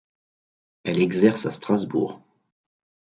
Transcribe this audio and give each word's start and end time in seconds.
Elle 0.83 0.99
exerce 0.99 1.45
à 1.45 1.51
Strasbourg. 1.51 2.19